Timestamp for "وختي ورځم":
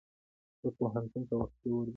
1.39-1.89